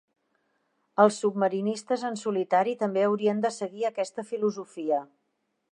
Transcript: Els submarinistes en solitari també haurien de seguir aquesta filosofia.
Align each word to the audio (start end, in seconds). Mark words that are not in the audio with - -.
Els 1.03 1.19
submarinistes 1.25 2.05
en 2.11 2.17
solitari 2.23 2.75
també 2.83 3.07
haurien 3.09 3.45
de 3.45 3.53
seguir 3.61 3.87
aquesta 3.91 4.27
filosofia. 4.33 5.05